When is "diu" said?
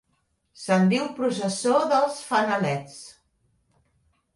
0.93-1.05